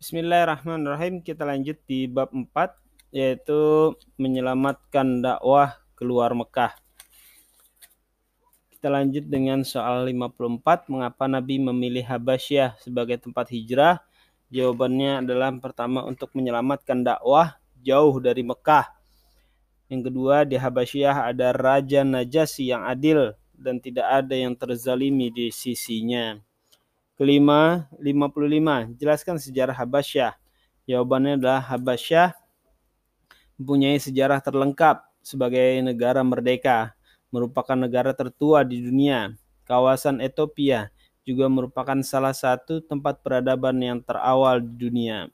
[0.00, 1.20] Bismillahirrahmanirrahim.
[1.20, 2.48] Kita lanjut di bab 4
[3.12, 6.72] yaitu menyelamatkan dakwah keluar Mekah.
[8.72, 14.00] Kita lanjut dengan soal 54, mengapa Nabi memilih Habasyah sebagai tempat hijrah?
[14.48, 18.88] Jawabannya adalah pertama untuk menyelamatkan dakwah jauh dari Mekah.
[19.92, 25.52] Yang kedua, di Habasyah ada Raja Najasi yang adil dan tidak ada yang terzalimi di
[25.52, 26.40] sisinya.
[27.20, 28.96] Kelima, 55.
[28.96, 30.40] Jelaskan sejarah Habasyah.
[30.88, 32.32] Jawabannya adalah Habasyah
[33.60, 36.96] mempunyai sejarah terlengkap sebagai negara merdeka,
[37.28, 39.36] merupakan negara tertua di dunia.
[39.68, 40.88] Kawasan Ethiopia
[41.28, 45.28] juga merupakan salah satu tempat peradaban yang terawal di dunia.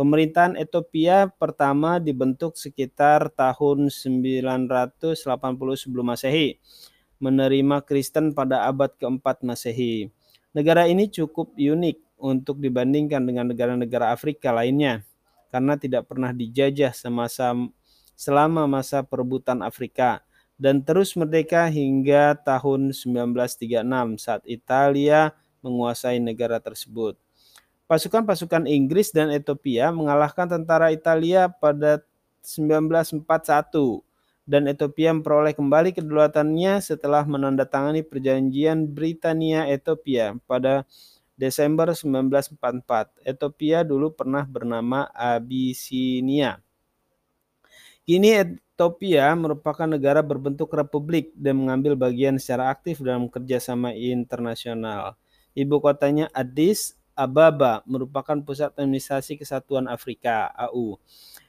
[0.00, 5.12] Pemerintahan Ethiopia pertama dibentuk sekitar tahun 980
[5.76, 6.56] sebelum Masehi,
[7.20, 10.08] menerima Kristen pada abad keempat Masehi.
[10.56, 15.04] Negara ini cukup unik untuk dibandingkan dengan negara-negara Afrika lainnya
[15.52, 17.52] karena tidak pernah dijajah semasa
[18.18, 20.24] selama masa perebutan Afrika
[20.58, 23.78] dan terus merdeka hingga tahun 1936
[24.18, 25.30] saat Italia
[25.62, 27.14] menguasai negara tersebut.
[27.88, 32.04] Pasukan-pasukan Inggris dan Ethiopia mengalahkan tentara Italia pada
[32.42, 34.07] 1941
[34.48, 40.88] dan Ethiopia memperoleh kembali kedaulatannya setelah menandatangani perjanjian Britania Ethiopia pada
[41.36, 43.28] Desember 1944.
[43.28, 46.64] Ethiopia dulu pernah bernama Abyssinia.
[48.08, 55.12] Kini Ethiopia merupakan negara berbentuk republik dan mengambil bagian secara aktif dalam kerjasama internasional.
[55.52, 60.96] Ibu kotanya Addis Ababa merupakan pusat administrasi Kesatuan Afrika (AU).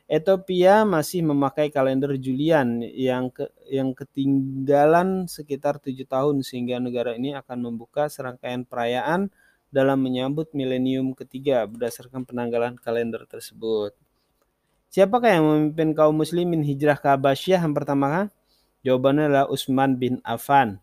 [0.09, 7.37] Ethiopia masih memakai kalender Julian yang ke, yang ketinggalan sekitar tujuh tahun sehingga negara ini
[7.37, 9.29] akan membuka serangkaian perayaan
[9.69, 13.93] dalam menyambut milenium ketiga berdasarkan penanggalan kalender tersebut.
[14.89, 18.33] Siapakah yang memimpin kaum muslimin hijrah ke Abasyah yang pertama?
[18.81, 20.81] Jawabannya adalah Utsman bin Affan.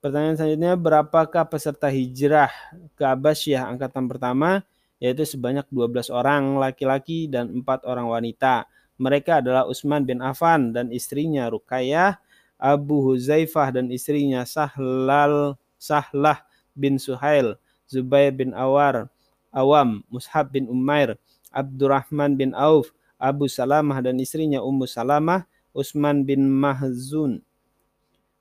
[0.00, 2.48] Pertanyaan selanjutnya, berapakah peserta hijrah
[2.96, 4.64] ke Abasyah angkatan pertama?
[5.02, 8.64] Yaitu sebanyak 12 orang laki-laki dan 4 orang wanita.
[8.96, 12.16] Mereka adalah Utsman bin Affan dan istrinya Rukayah,
[12.56, 16.40] Abu Huzaifah dan istrinya Sahlal Sahlah
[16.72, 19.12] bin Suhail, Zubair bin Awar,
[19.52, 21.20] Awam, Mushab bin Umair,
[21.52, 25.44] Abdurrahman bin Auf, Abu Salamah dan istrinya Ummu Salamah,
[25.76, 27.44] Utsman bin Mahzun,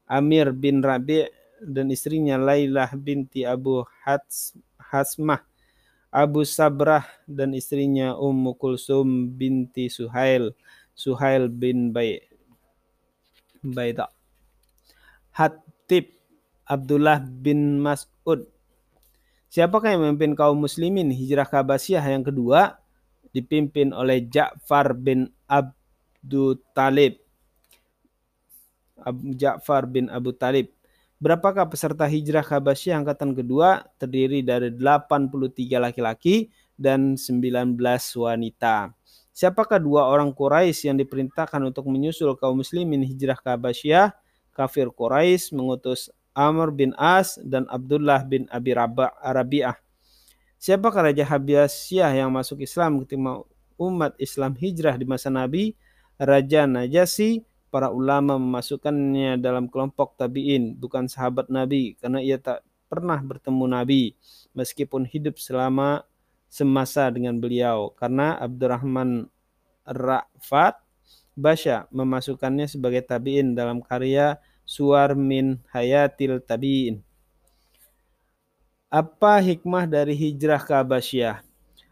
[0.07, 1.27] Amir bin Rabi'
[1.59, 3.83] dan istrinya Lailah binti Abu
[4.79, 5.43] Hasmah,
[6.15, 10.55] Abu Sabrah dan istrinya Ummu Kulsum binti Suhail,
[10.95, 12.23] Suhail bin Bay,
[13.59, 14.07] Baida.
[15.35, 16.15] Hatib
[16.63, 18.47] Abdullah bin Mas'ud.
[19.51, 22.79] Siapakah yang memimpin kaum muslimin hijrah ke Abbasiyah yang kedua?
[23.35, 27.19] Dipimpin oleh Ja'far bin Abdul Talib.
[29.35, 30.71] Ja'far bin Abu Talib.
[31.25, 33.81] Berapakah peserta hijrah Habasyah angkatan kedua?
[33.97, 35.33] Terdiri dari 83
[35.81, 37.81] laki-laki dan 19
[38.13, 38.93] wanita.
[39.33, 44.13] Siapakah dua orang Quraisy yang diperintahkan untuk menyusul kaum muslimin hijrah ke Habasyah?
[44.53, 49.81] Kafir Quraisy mengutus Amr bin As dan Abdullah bin Abi Rabi'ah.
[50.61, 53.41] Siapakah Raja Habasyah yang masuk Islam ketika
[53.81, 55.73] umat Islam hijrah di masa Nabi?
[56.21, 57.41] Raja Najasi
[57.75, 64.15] para ulama memasukkannya dalam kelompok tabi'in, bukan sahabat Nabi, karena ia tak pernah bertemu Nabi,
[64.55, 66.07] meskipun hidup selama
[66.47, 67.91] semasa dengan beliau.
[67.91, 69.27] Karena Abdurrahman
[69.83, 70.79] Ra'fat
[71.35, 77.03] Basya memasukkannya sebagai tabi'in dalam karya Suar min Hayatil Tabi'in.
[78.87, 81.43] Apa hikmah dari hijrah ke Abasyah?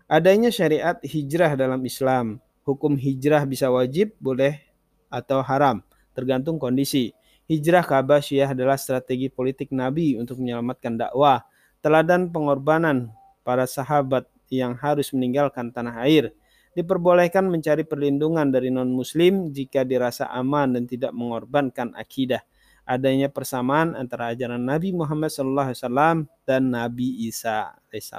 [0.08, 2.40] Adanya syariat hijrah dalam Islam.
[2.64, 4.73] Hukum hijrah bisa wajib, boleh
[5.14, 5.86] atau haram,
[6.18, 7.14] tergantung kondisi.
[7.46, 11.46] Hijrah ke Abasyah adalah strategi politik Nabi untuk menyelamatkan dakwah,
[11.86, 13.14] teladan pengorbanan
[13.46, 16.34] para sahabat yang harus meninggalkan tanah air.
[16.74, 22.42] Diperbolehkan mencari perlindungan dari non-muslim jika dirasa aman dan tidak mengorbankan akidah.
[22.84, 28.12] Adanya persamaan antara ajaran Nabi Muhammad SAW dan Nabi Isa AS.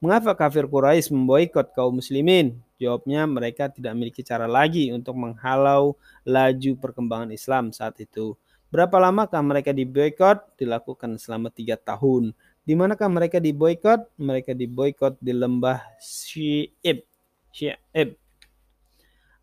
[0.00, 2.60] Mengapa kafir Quraisy memboikot kaum muslimin?
[2.80, 8.32] Jawabnya mereka tidak memiliki cara lagi untuk menghalau laju perkembangan Islam saat itu.
[8.72, 10.56] Berapa lamakah mereka diboikot?
[10.56, 12.32] Dilakukan selama tiga tahun.
[12.64, 14.16] Di manakah mereka diboikot?
[14.16, 17.04] Mereka diboikot di lembah Syi'ib.
[17.52, 18.16] Syi'ib.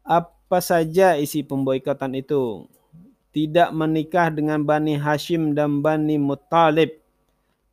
[0.02, 2.66] Apa saja isi pemboikotan itu?
[3.30, 6.90] Tidak menikah dengan Bani Hashim dan Bani Muttalib.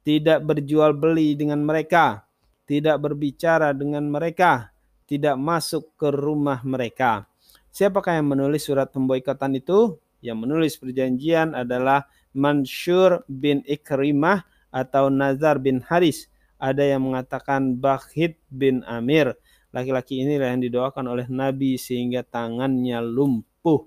[0.04, 2.24] Tidak berjual beli dengan mereka
[2.64, 4.72] tidak berbicara dengan mereka,
[5.14, 7.30] tidak masuk ke rumah mereka.
[7.70, 9.98] Siapakah yang menulis surat pemboikotan itu?
[10.18, 14.42] Yang menulis perjanjian adalah Mansur bin Ikrimah
[14.74, 16.26] atau Nazar bin Haris.
[16.58, 19.38] Ada yang mengatakan Bakhid bin Amir.
[19.74, 23.86] Laki-laki inilah yang didoakan oleh Nabi sehingga tangannya lumpuh.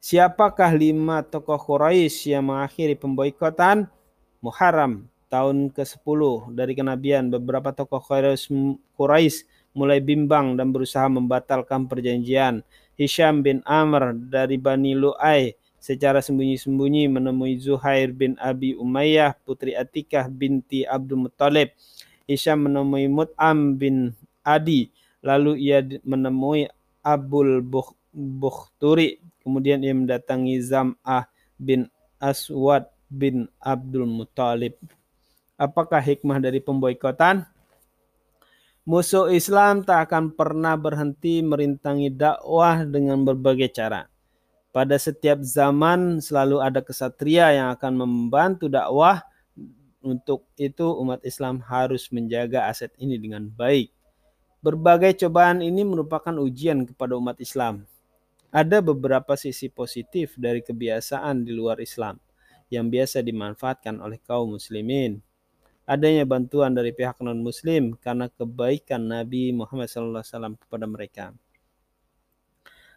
[0.00, 3.90] Siapakah lima tokoh Quraisy yang mengakhiri pemboikotan?
[4.40, 6.20] Muharram tahun ke-10
[6.56, 7.28] dari kenabian.
[7.28, 8.00] Beberapa tokoh
[8.96, 12.62] Quraisy mulai bimbang dan berusaha membatalkan perjanjian.
[12.98, 20.28] Hisham bin Amr dari Bani Lu'ay secara sembunyi-sembunyi menemui Zuhair bin Abi Umayyah, putri Atikah
[20.28, 21.72] binti Abdul Muttalib.
[22.28, 24.12] Hisham menemui Mut'am bin
[24.44, 24.92] Adi,
[25.24, 26.68] lalu ia menemui
[27.00, 27.64] Abul
[28.12, 31.24] Bukhturi Kemudian ia mendatangi Zam'ah
[31.56, 31.88] bin
[32.20, 34.76] Aswad bin Abdul Muthalib.
[35.56, 37.44] Apakah hikmah dari pemboikotan?
[38.90, 44.10] Musuh Islam tak akan pernah berhenti merintangi dakwah dengan berbagai cara.
[44.74, 49.22] Pada setiap zaman selalu ada kesatria yang akan membantu dakwah.
[50.02, 53.94] Untuk itu umat Islam harus menjaga aset ini dengan baik.
[54.58, 57.86] Berbagai cobaan ini merupakan ujian kepada umat Islam
[58.50, 62.18] ada beberapa sisi positif dari kebiasaan di luar Islam
[62.66, 65.22] yang biasa dimanfaatkan oleh kaum muslimin.
[65.90, 71.34] Adanya bantuan dari pihak non-muslim karena kebaikan Nabi Muhammad SAW kepada mereka.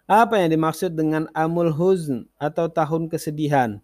[0.05, 3.81] Apa yang dimaksud dengan Amul Huzn atau tahun kesedihan?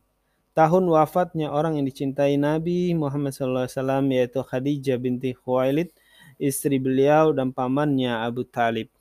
[0.54, 3.66] Tahun wafatnya orang yang dicintai Nabi Muhammad SAW
[4.14, 5.90] yaitu Khadijah binti Khuwailid,
[6.38, 8.94] istri beliau dan pamannya Abu Talib.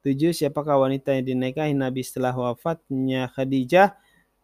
[0.00, 4.00] Tujuh, siapakah wanita yang dinikahi Nabi setelah wafatnya Khadijah?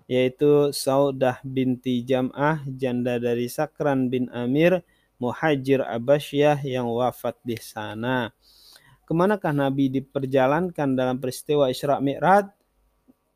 [0.06, 4.86] Yaitu Saudah binti Jam'ah, janda dari Sakran bin Amir,
[5.18, 8.30] muhajir Abasyah yang wafat di sana.
[9.02, 12.46] Ke manakah Nabi diperjalankan dalam peristiwa Isra Mi'raj?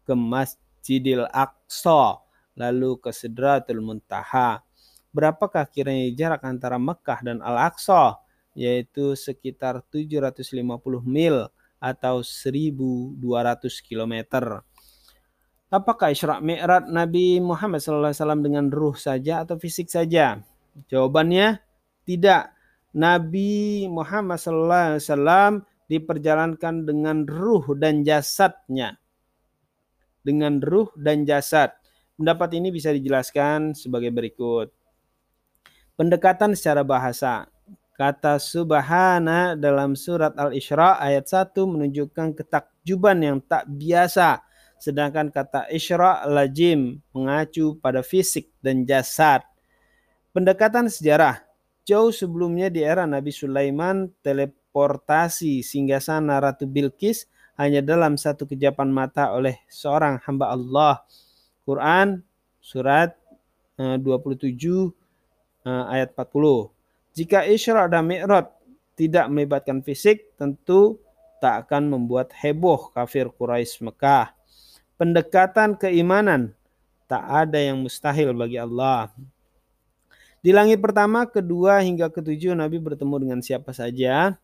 [0.07, 2.23] Ke Masjidil Aqsa,
[2.59, 4.63] lalu ke Sidratul Muntaha.
[5.11, 8.19] Berapakah kiranya jarak antara Mekah dan Al-Aqsa?
[8.55, 10.59] Yaitu sekitar 750
[11.03, 13.19] mil atau 1200
[13.83, 14.15] km.
[15.71, 20.43] Apakah Isra Mi'raj Nabi Muhammad SAW dengan ruh saja atau fisik saja?
[20.91, 21.63] Jawabannya
[22.03, 22.51] tidak.
[22.91, 28.99] Nabi Muhammad SAW diperjalankan dengan ruh dan jasadnya.
[30.27, 31.71] Dengan ruh dan jasad.
[32.19, 34.75] Pendapat ini bisa dijelaskan sebagai berikut.
[35.95, 37.47] Pendekatan secara bahasa.
[37.95, 44.50] Kata subhana dalam surat Al-Isra ayat 1 menunjukkan ketakjuban yang tak biasa.
[44.81, 49.45] Sedangkan kata Isra lajim mengacu pada fisik dan jasad.
[50.33, 51.45] Pendekatan sejarah.
[51.85, 55.61] Jauh sebelumnya di era Nabi Sulaiman, teleportasi
[56.01, 57.29] sana Ratu Bilqis
[57.61, 61.05] hanya dalam satu kejapan mata oleh seorang hamba Allah.
[61.69, 62.25] Quran
[62.57, 63.13] surat
[63.77, 64.89] 27 eh,
[65.69, 66.73] eh, ayat 40.
[67.13, 68.49] Jika Isra dan Mi'raj
[68.97, 70.97] tidak melibatkan fisik, tentu
[71.41, 74.40] tak akan membuat heboh kafir Quraisy Mekah.
[75.01, 76.53] Pendekatan keimanan
[77.09, 79.09] tak ada yang mustahil bagi Allah.
[80.45, 84.37] Di langit pertama, kedua hingga ketujuh Nabi bertemu dengan siapa saja?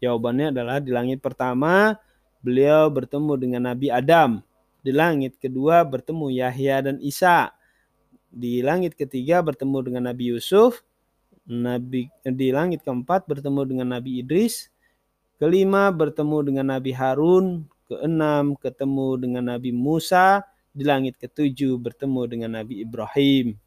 [0.00, 2.00] Jawabannya adalah di langit pertama
[2.40, 4.40] beliau bertemu dengan Nabi Adam.
[4.80, 7.52] Di langit kedua bertemu Yahya dan Isa.
[8.32, 10.80] Di langit ketiga bertemu dengan Nabi Yusuf.
[11.44, 14.72] Nabi di langit keempat bertemu dengan Nabi Idris,
[15.36, 20.40] kelima bertemu dengan Nabi Harun, keenam ketemu dengan Nabi Musa,
[20.72, 23.60] di langit ketujuh bertemu dengan Nabi Ibrahim.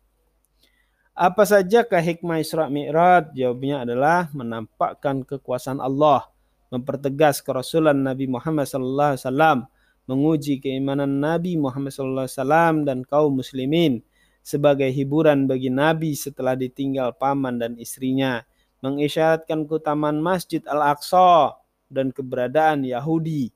[1.16, 3.32] Apa saja hikmah Isra Mi'raj?
[3.32, 6.28] Jawabnya adalah menampakkan kekuasaan Allah,
[6.74, 9.70] mempertegas kerasulan Nabi Muhammad SAW,
[10.10, 14.04] menguji keimanan Nabi Muhammad SAW dan kaum muslimin,
[14.44, 18.44] sebagai hiburan bagi Nabi setelah ditinggal paman dan istrinya,
[18.84, 23.56] mengisyaratkan keutamaan Masjid Al-Aqsa dan keberadaan Yahudi,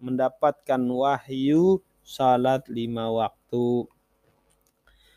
[0.00, 3.88] mendapatkan wahyu salat lima waktu.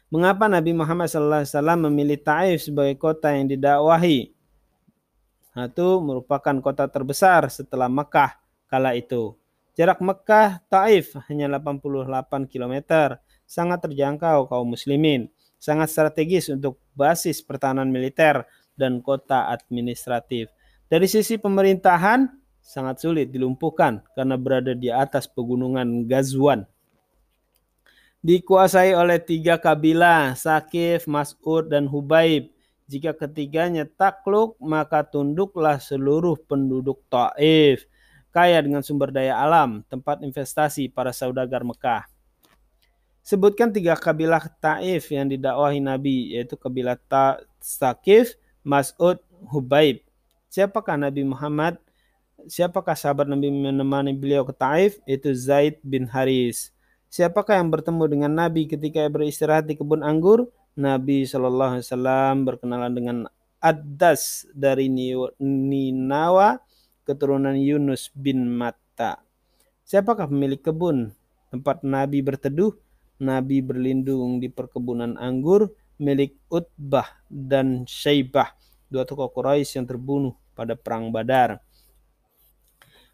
[0.10, 4.34] Mengapa Nabi Muhammad SAW memilih Taif sebagai kota yang didakwahi?
[5.54, 9.38] Satu merupakan kota terbesar setelah Mekah kala itu.
[9.78, 12.76] Jarak Mekah Taif hanya 88 km
[13.46, 15.30] sangat terjangkau kaum muslimin,
[15.62, 20.50] sangat strategis untuk basis pertahanan militer dan kota administratif.
[20.90, 22.39] Dari sisi pemerintahan,
[22.70, 26.70] sangat sulit dilumpuhkan karena berada di atas pegunungan Gazwan.
[28.22, 32.54] Dikuasai oleh tiga kabilah, Sakif, Mas'ud, dan Hubaib.
[32.86, 37.90] Jika ketiganya takluk, maka tunduklah seluruh penduduk Taif,
[38.30, 42.06] kaya dengan sumber daya alam, tempat investasi para saudagar Mekah.
[43.26, 49.18] Sebutkan tiga kabilah Taif yang didakwahi Nabi, yaitu kabilah Ta Sakif, Mas'ud,
[49.50, 50.06] Hubaib.
[50.50, 51.78] Siapakah Nabi Muhammad?
[52.48, 55.02] Siapakah sahabat Nabi menemani beliau ke Taif?
[55.04, 56.72] Itu Zaid bin Haris.
[57.10, 60.48] Siapakah yang bertemu dengan Nabi ketika beristirahat di kebun anggur?
[60.78, 63.18] Nabi Shallallahu Alaihi Wasallam berkenalan dengan
[63.60, 64.88] Adas dari
[65.42, 66.62] Ninawa,
[67.04, 69.20] keturunan Yunus bin Matta.
[69.84, 71.12] Siapakah pemilik kebun
[71.52, 72.72] tempat Nabi berteduh?
[73.20, 75.68] Nabi berlindung di perkebunan anggur
[76.00, 78.56] milik Utbah dan Syaibah,
[78.88, 81.60] dua tokoh Quraisy yang terbunuh pada perang Badar.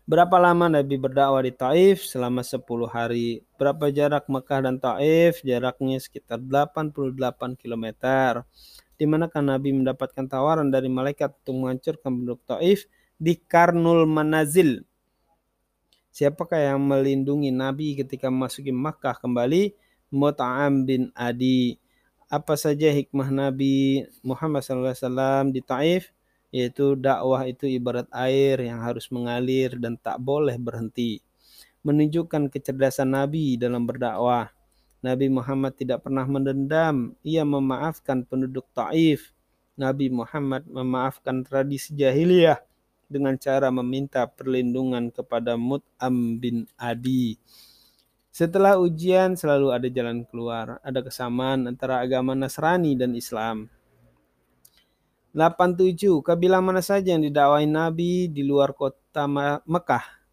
[0.06, 2.06] Berapa lama Nabi berdakwah di Taif?
[2.06, 3.42] Selama 10 hari.
[3.58, 5.42] Berapa jarak Mekah dan Taif?
[5.42, 7.86] Jaraknya sekitar 88 km.
[9.02, 12.86] Di manakah Nabi mendapatkan tawaran dari malaikat untuk menghancurkan penduduk Taif?
[13.18, 14.86] Di Karnul Manazil.
[16.14, 19.74] Siapakah yang melindungi Nabi ketika memasuki Makkah kembali?
[20.14, 21.82] Mut'am bin Adi.
[22.30, 26.14] Apa saja hikmah Nabi Muhammad SAW di Taif?
[26.56, 31.20] Yaitu dakwah itu ibarat air yang harus mengalir dan tak boleh berhenti.
[31.84, 34.56] Menunjukkan kecerdasan Nabi dalam berdakwah.
[35.04, 39.36] Nabi Muhammad tidak pernah mendendam, ia memaafkan penduduk Taif.
[39.76, 42.64] Nabi Muhammad memaafkan tradisi jahiliyah
[43.12, 47.36] dengan cara meminta perlindungan kepada Mut'am bin Adi.
[48.32, 53.68] Setelah ujian selalu ada jalan keluar, ada kesamaan antara agama Nasrani dan Islam.
[55.36, 56.24] 87.
[56.24, 59.28] Kabilah mana saja yang didakwai Nabi di luar kota
[59.68, 60.24] Mekah?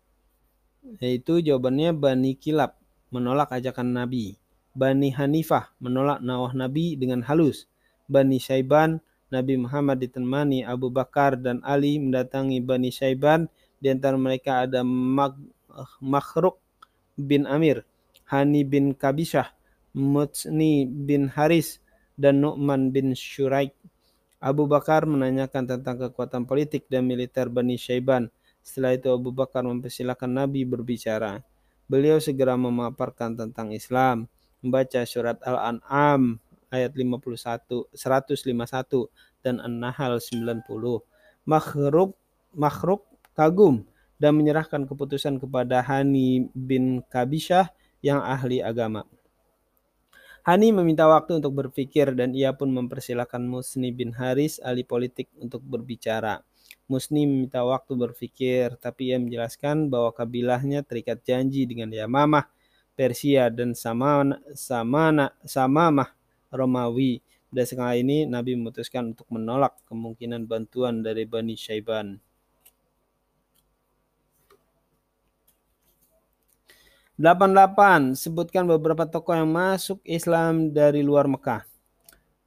[1.03, 2.79] Yaitu jawabannya Bani Kilab
[3.11, 4.39] menolak ajakan Nabi.
[4.79, 7.67] Bani Hanifah menolak nawah Nabi dengan halus.
[8.07, 9.03] Bani Syaiban,
[9.35, 13.51] Nabi Muhammad ditemani Abu Bakar dan Ali mendatangi Bani Syaiban.
[13.83, 14.87] Di antara mereka ada
[15.99, 16.63] Makhruk
[17.19, 17.83] bin Amir,
[18.31, 19.51] Hani bin Kabishah,
[19.99, 21.83] Mutsni bin Haris,
[22.15, 23.75] dan Nu'man bin Shuraik.
[24.43, 28.27] Abu Bakar menanyakan tentang kekuatan politik dan militer Bani Syaiban.
[28.59, 31.47] Setelah itu Abu Bakar mempersilahkan Nabi berbicara.
[31.87, 34.27] Beliau segera memaparkan tentang Islam,
[34.59, 36.43] membaca surat Al-An'am
[36.75, 39.07] ayat 51, 151
[39.47, 40.67] dan An-Nahl 90.
[41.47, 42.19] Makhruk
[42.53, 43.07] Makhruk
[43.39, 43.87] kagum
[44.19, 47.71] dan menyerahkan keputusan kepada Hani bin Kabishah
[48.03, 49.07] yang ahli agama.
[50.43, 55.63] Hani meminta waktu untuk berpikir dan ia pun mempersilahkan Musni bin Haris, ahli politik, untuk
[55.63, 56.43] berbicara.
[56.91, 62.51] Musni meminta waktu berpikir, tapi ia menjelaskan bahwa kabilahnya terikat janji dengan Yamamah,
[62.99, 66.11] Persia, dan Samana, Samana, Samamah,
[66.51, 67.23] Romawi.
[67.47, 72.19] Dan sekali ini Nabi memutuskan untuk menolak kemungkinan bantuan dari Bani Syaiban.
[77.21, 78.17] 88.
[78.17, 81.69] Sebutkan beberapa tokoh yang masuk Islam dari luar Mekah.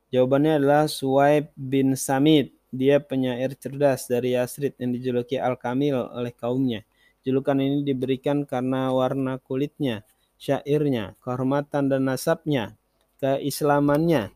[0.09, 2.49] Jawabannya adalah Suwaib bin Samit.
[2.73, 6.81] Dia penyair cerdas dari Yasrid yang dijuluki Al-Kamil oleh kaumnya.
[7.21, 10.01] Julukan ini diberikan karena warna kulitnya,
[10.41, 12.73] syairnya, kehormatan dan nasabnya,
[13.21, 14.33] keislamannya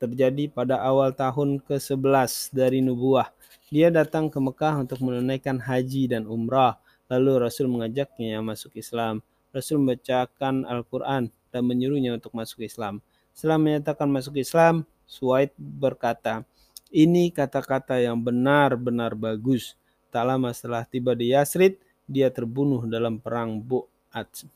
[0.00, 3.30] terjadi pada awal tahun ke-11 dari nubuah.
[3.70, 6.80] Dia datang ke Mekah untuk menunaikan haji dan umrah.
[7.06, 9.22] Lalu Rasul mengajaknya masuk Islam.
[9.50, 13.02] Rasul membacakan Al-Quran dan menyuruhnya untuk masuk Islam.
[13.34, 16.46] Setelah menyatakan masuk Islam, Suwaid berkata,
[16.90, 19.78] ini kata-kata yang benar-benar bagus.
[20.10, 24.46] Tak lama setelah tiba di Yasrid, dia terbunuh dalam perang Bu'at.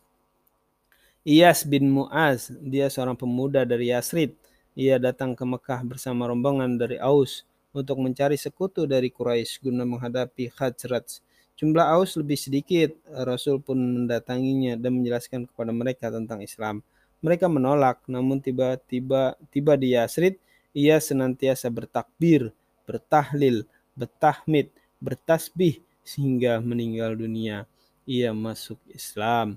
[1.25, 4.35] Iyas bin Mu'az, dia seorang pemuda dari Yasrid.
[4.75, 10.51] Ia datang ke Mekah bersama rombongan dari Aus untuk mencari sekutu dari Quraisy guna menghadapi
[10.51, 11.23] Khajraj.
[11.55, 12.99] Jumlah Aus lebih sedikit.
[13.07, 16.83] Rasul pun mendatanginya dan menjelaskan kepada mereka tentang Islam.
[17.23, 20.37] Mereka menolak, namun tiba-tiba tiba di Yasrid,
[20.75, 22.53] ia senantiasa bertakbir,
[22.85, 24.69] bertahlil, bertahmid,
[24.99, 27.65] bertasbih sehingga meninggal dunia.
[28.05, 29.57] Ia masuk Islam.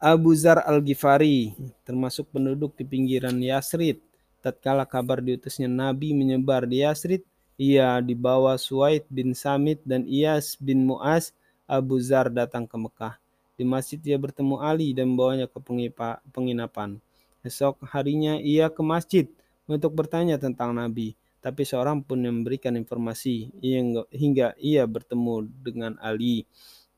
[0.00, 1.52] Abu Zar Al-Ghifari
[1.84, 4.00] termasuk penduduk di pinggiran Yasrid.
[4.44, 10.82] Tatkala kabar diutusnya Nabi menyebar di Yasrid, ia dibawa Suwaid bin Samit dan Iyas bin
[10.86, 11.30] Mu'az
[11.64, 13.14] Abu Zar datang ke Mekah.
[13.54, 15.62] Di masjid ia bertemu Ali dan membawanya ke
[16.34, 16.98] penginapan.
[17.46, 19.30] Esok harinya ia ke masjid
[19.70, 23.52] untuk bertanya tentang Nabi, tapi seorang pun yang memberikan informasi
[24.10, 26.48] hingga ia bertemu dengan Ali.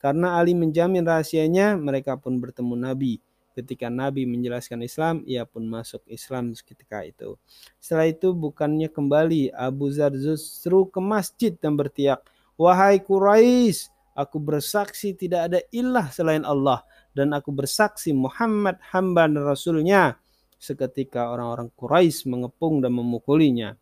[0.00, 3.18] Karena Ali menjamin rahasianya, mereka pun bertemu Nabi.
[3.56, 7.40] Ketika Nabi menjelaskan Islam, ia pun masuk Islam ketika itu.
[7.80, 12.20] Setelah itu bukannya kembali, Abu Zar justru ke masjid dan bertiak,
[12.60, 16.84] Wahai Quraisy, aku bersaksi tidak ada ilah selain Allah
[17.16, 20.20] dan aku bersaksi Muhammad hamba dan rasulnya.
[20.60, 23.72] Seketika orang-orang Quraisy mengepung dan memukulinya.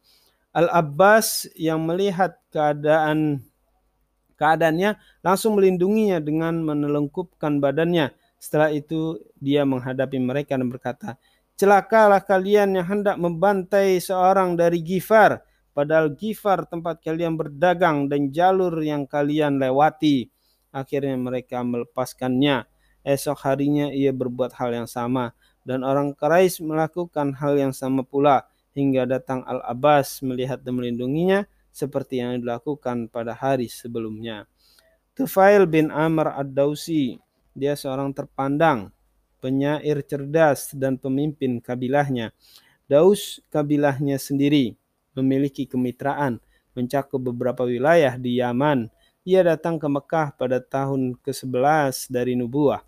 [0.54, 3.42] Al-Abbas yang melihat keadaan
[4.38, 11.16] keadaannya langsung melindunginya dengan menelungkupkan badannya setelah itu dia menghadapi mereka dan berkata,
[11.56, 15.40] Celakalah kalian yang hendak membantai seorang dari Gifar,
[15.72, 20.28] padahal Gifar tempat kalian berdagang dan jalur yang kalian lewati.
[20.76, 22.68] Akhirnya mereka melepaskannya.
[23.00, 25.32] Esok harinya ia berbuat hal yang sama
[25.64, 28.44] dan orang Quraisy melakukan hal yang sama pula
[28.76, 34.48] hingga datang Al-Abbas melihat dan melindunginya seperti yang dilakukan pada hari sebelumnya.
[35.14, 37.20] Tufail bin Amr ad-Dausi
[37.54, 38.90] dia seorang terpandang,
[39.38, 42.34] penyair cerdas dan pemimpin kabilahnya.
[42.84, 44.76] Daus kabilahnya sendiri
[45.16, 46.42] memiliki kemitraan
[46.74, 48.90] mencakup beberapa wilayah di Yaman.
[49.24, 52.84] Ia datang ke Mekah pada tahun ke-11 dari nubuah.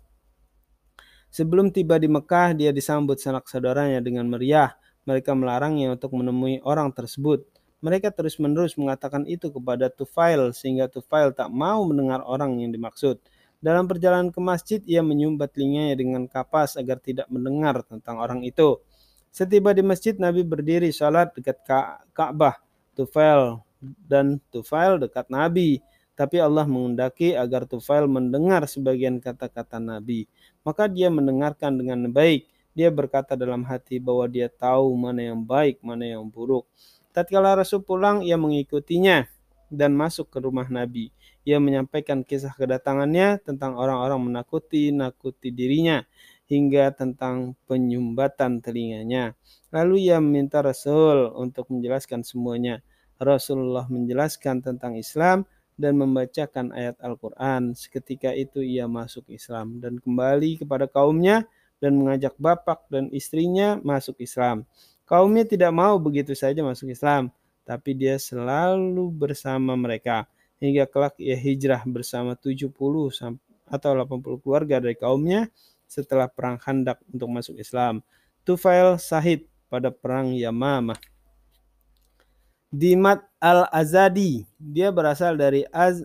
[1.33, 4.77] Sebelum tiba di Mekah, dia disambut sanak saudaranya dengan meriah.
[5.09, 7.47] Mereka melarangnya untuk menemui orang tersebut.
[7.81, 13.17] Mereka terus-menerus mengatakan itu kepada Tufail sehingga Tufail tak mau mendengar orang yang dimaksud.
[13.57, 18.77] Dalam perjalanan ke masjid, ia menyumbat telinganya dengan kapas agar tidak mendengar tentang orang itu.
[19.33, 21.57] Setiba di masjid, Nabi berdiri salat dekat
[22.13, 22.61] Ka'bah.
[22.97, 25.81] Tufail dan Tufail dekat Nabi.
[26.17, 30.25] Tapi Allah menghendaki agar Tufail mendengar sebagian kata-kata Nabi.
[30.65, 32.49] Maka dia mendengarkan dengan baik.
[32.73, 36.65] Dia berkata dalam hati bahwa dia tahu mana yang baik, mana yang buruk.
[37.13, 39.25] Tatkala Rasul pulang, ia mengikutinya
[39.67, 41.11] dan masuk ke rumah Nabi.
[41.47, 46.03] Ia menyampaikan kisah kedatangannya tentang orang-orang menakuti nakuti dirinya
[46.47, 49.35] hingga tentang penyumbatan telinganya.
[49.71, 52.79] Lalu ia meminta Rasul untuk menjelaskan semuanya.
[53.19, 55.43] Rasulullah menjelaskan tentang Islam
[55.77, 57.75] dan membacakan ayat Al-Quran.
[57.75, 61.45] Seketika itu ia masuk Islam dan kembali kepada kaumnya
[61.77, 64.65] dan mengajak bapak dan istrinya masuk Islam.
[65.07, 67.31] Kaumnya tidak mau begitu saja masuk Islam,
[67.67, 70.23] tapi dia selalu bersama mereka
[70.63, 72.71] hingga kelak ia hijrah bersama 70
[73.67, 75.51] atau 80 keluarga dari kaumnya
[75.83, 77.99] setelah perang Khandak untuk masuk Islam.
[78.47, 80.95] Tufail Sahid pada perang Yamamah.
[82.71, 86.03] Dimat al-Azadi, dia berasal dari Az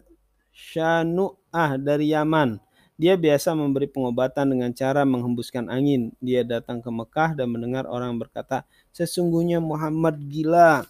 [0.55, 2.59] Shanu'ah dari Yaman.
[2.95, 6.15] Dia biasa memberi pengobatan dengan cara menghembuskan angin.
[6.23, 8.63] Dia datang ke Mekah dan mendengar orang berkata,
[8.95, 10.87] sesungguhnya Muhammad gila.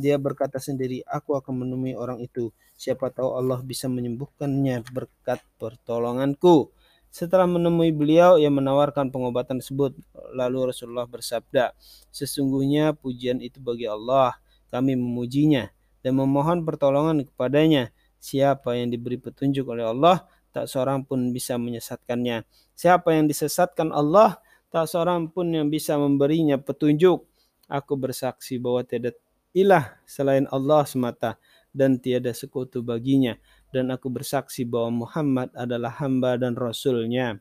[0.00, 2.48] Dia berkata sendiri, aku akan menemui orang itu.
[2.80, 6.72] Siapa tahu Allah bisa menyembuhkannya berkat pertolonganku.
[7.12, 9.92] Setelah menemui beliau, ia menawarkan pengobatan tersebut.
[10.32, 11.76] Lalu Rasulullah bersabda,
[12.08, 14.40] Sesungguhnya pujian itu bagi Allah.
[14.72, 15.68] Kami memujinya
[16.00, 17.92] dan memohon pertolongan kepadanya.
[18.20, 22.46] Siapa yang diberi petunjuk oleh Allah, tak seorang pun bisa menyesatkannya.
[22.78, 27.26] Siapa yang disesatkan Allah, tak seorang pun yang bisa memberinya petunjuk.
[27.70, 29.18] Aku bersaksi bahwa tidak
[29.56, 31.38] ilah selain Allah semata
[31.70, 33.38] dan tiada sekutu baginya.
[33.70, 37.38] Dan aku bersaksi bahwa Muhammad adalah hamba dan rasulnya.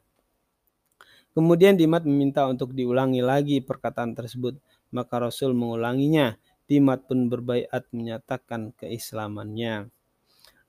[1.33, 4.57] Kemudian Dimat meminta untuk diulangi lagi perkataan tersebut.
[4.93, 6.37] Maka Rasul mengulanginya.
[6.69, 9.89] Dimat pun berbaiat menyatakan keislamannya.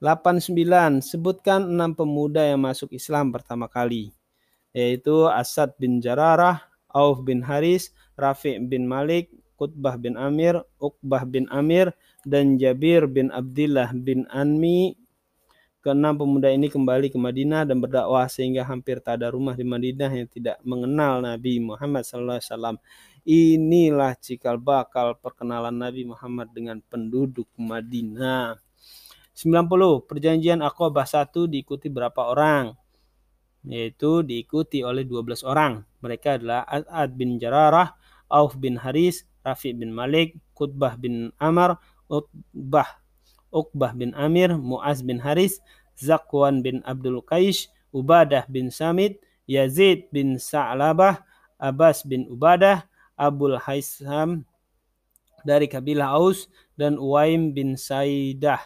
[0.00, 1.04] 89.
[1.04, 4.16] Sebutkan enam pemuda yang masuk Islam pertama kali.
[4.72, 9.28] Yaitu Asad bin Jararah, Auf bin Haris, Rafi' bin Malik,
[9.60, 11.92] Qutbah bin Amir, Uqbah bin Amir,
[12.24, 14.96] dan Jabir bin Abdullah bin Anmi.
[15.84, 20.12] Keenam pemuda ini kembali ke Madinah dan berdakwah sehingga hampir tak ada rumah di Madinah
[20.12, 22.80] yang tidak mengenal Nabi Muhammad SAW.
[23.24, 28.60] Inilah cikal bakal perkenalan Nabi Muhammad dengan penduduk Madinah.
[29.36, 30.04] 90.
[30.04, 32.76] Perjanjian Aqabah 1 diikuti berapa orang?
[33.64, 35.80] Yaitu diikuti oleh 12 orang.
[36.04, 37.96] Mereka adalah As'ad bin Jararah,
[38.28, 41.76] Auf bin Haris, Rafi bin Malik, Qutbah bin Amr,
[42.10, 43.00] Utbah,
[43.50, 45.58] Uqbah bin Amir, Muaz bin Haris,
[45.96, 49.18] Zakwan bin Abdul Qais, Ubadah bin Samit,
[49.50, 51.22] Yazid bin Sa'labah,
[51.58, 52.86] Abbas bin Ubadah,
[53.18, 54.48] Abul Haisam
[55.44, 56.48] dari kabilah Aus,
[56.78, 58.60] dan Uwaim bin Saidah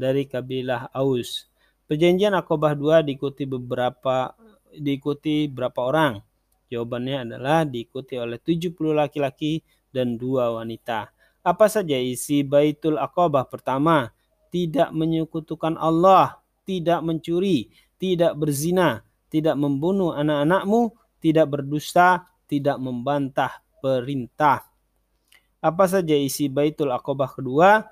[0.00, 1.48] dari kabilah Aus.
[1.88, 4.32] Perjanjian Akobah 2 diikuti beberapa
[4.72, 6.20] diikuti berapa orang?
[6.68, 11.10] Jawabannya adalah diikuti oleh 70 laki-laki dan dua wanita.
[11.42, 14.12] Apa saja isi Baitul Aqabah pertama?
[14.48, 24.68] Tidak menyekutukan Allah, tidak mencuri, tidak berzina, tidak membunuh anak-anakmu, tidak berdusta, tidak membantah perintah.
[25.58, 27.84] Apa saja isi Baitul Aqabah kedua?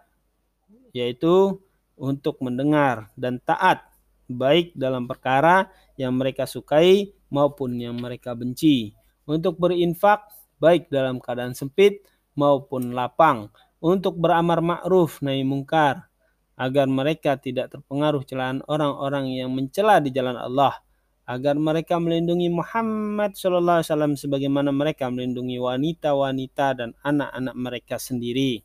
[0.93, 1.61] Yaitu
[1.97, 3.85] untuk mendengar dan taat
[4.29, 8.93] baik dalam perkara yang mereka sukai maupun yang mereka benci.
[9.27, 10.31] Untuk berinfak
[10.61, 12.05] baik dalam keadaan sempit
[12.37, 13.49] maupun lapang.
[13.81, 16.09] Untuk beramar ma'ruf nahi mungkar
[16.57, 20.81] agar mereka tidak terpengaruh celaan orang-orang yang mencela di jalan Allah
[21.27, 28.63] agar mereka melindungi Muhammad Shallallahu Alaihi Wasallam sebagaimana mereka melindungi wanita-wanita dan anak-anak mereka sendiri.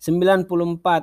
[0.00, 0.48] 94.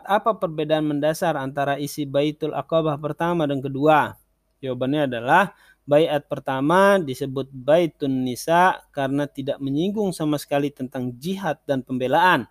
[0.10, 4.17] Apa perbedaan mendasar antara isi Baitul Aqabah pertama dan kedua?
[4.58, 5.54] Jawabannya adalah
[5.88, 12.43] Bayat pertama disebut Baitun Nisa karena tidak menyinggung sama sekali tentang jihad dan pembelaan.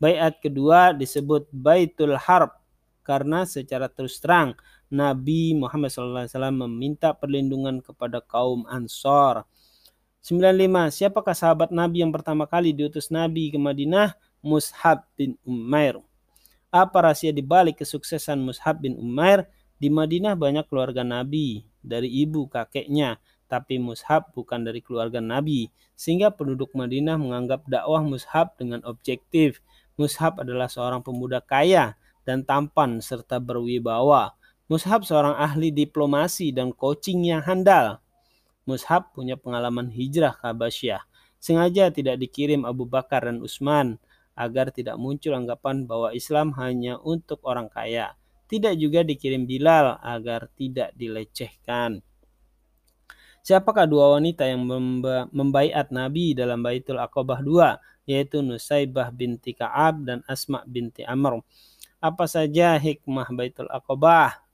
[0.00, 2.56] Bayat kedua disebut Baitul Harb
[3.04, 4.56] karena secara terus terang
[4.88, 6.32] Nabi Muhammad SAW
[6.64, 9.44] meminta perlindungan kepada kaum Ansor.
[10.24, 10.88] 95.
[10.88, 14.16] Siapakah sahabat Nabi yang pertama kali diutus Nabi ke Madinah?
[14.40, 16.00] Mushab bin Umair.
[16.72, 19.44] Apa rahasia dibalik kesuksesan Mushab bin Umair?
[19.76, 23.16] Di Madinah banyak keluarga Nabi dari ibu kakeknya,
[23.48, 29.64] tapi Mushab bukan dari keluarga Nabi, sehingga penduduk Madinah menganggap dakwah Mushab dengan objektif.
[29.96, 31.96] Mushab adalah seorang pemuda kaya
[32.28, 34.36] dan tampan serta berwibawa.
[34.68, 38.04] Mushab seorang ahli diplomasi dan coaching yang handal.
[38.68, 41.08] Mushab punya pengalaman hijrah ke Abasyah.
[41.40, 43.96] Sengaja tidak dikirim Abu Bakar dan Utsman
[44.36, 48.17] agar tidak muncul anggapan bahwa Islam hanya untuk orang kaya.
[48.48, 52.00] Tidak juga dikirim Bilal agar tidak dilecehkan.
[53.44, 54.64] Siapakah dua wanita yang
[55.32, 57.64] membaiat Nabi dalam Baitul Aqabah II,
[58.08, 61.44] yaitu Nusaibah binti Ka'ab dan Asma binti Amr.
[62.00, 64.44] Apa saja hikmah Baitul Aqabah?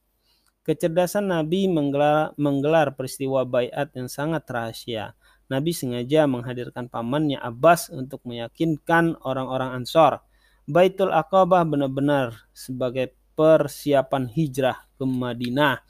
[0.63, 5.13] Kecerdasan Nabi menggelar, menggelar peristiwa bayat yang sangat rahasia.
[5.51, 10.23] Nabi sengaja menghadirkan pamannya Abbas untuk meyakinkan orang-orang Ansor.
[10.65, 15.83] Baitul Aqabah benar-benar sebagai persiapan hijrah ke Madinah.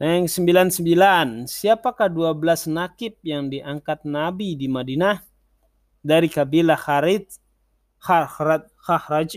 [0.00, 5.20] Yang 99, siapakah 12 nakib yang diangkat Nabi di Madinah?
[6.00, 7.28] Dari kabilah Kharid,
[8.00, 9.36] Kharaj,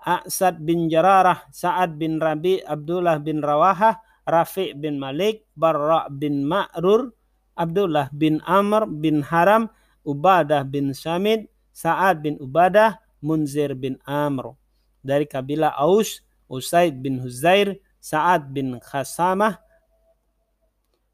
[0.00, 7.10] A'sad bin Jararah, Sa'ad bin Rabi, Abdullah bin Rawahah, Rafi' bin Malik, Barra' bin Ma'rur,
[7.58, 9.66] Abdullah bin Amr bin Haram,
[10.06, 14.56] Ubadah bin Samid, Sa'ad bin Ubadah, Munzir bin Amr.
[15.00, 19.60] Dari kabilah Aus, Usaid bin Huzair, Sa'ad bin Khasamah,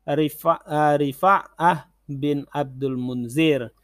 [0.06, 1.50] Rifa'ah Rifa
[2.06, 3.74] bin Abdul Munzir.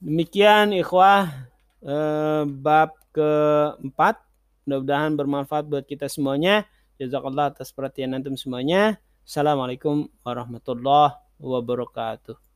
[0.00, 1.48] Demikian ikhwah
[1.80, 4.20] eh, bab keempat.
[4.68, 6.68] Mudah-mudahan bermanfaat buat kita semuanya.
[7.00, 9.00] Jazakallah atas perhatian antum semuanya.
[9.24, 12.49] Assalamualaikum warahmatullahi wabarakatuh.